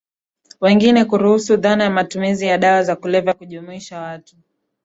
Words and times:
wengine 0.61 1.05
kuruhusu 1.05 1.57
dhana 1.57 1.83
ya 1.83 1.89
matumizi 1.89 2.45
ya 2.47 2.57
dawa 2.57 2.83
za 2.83 2.95
kulevya 2.95 3.33
kujumuisha 3.33 3.99
watu 4.01 4.35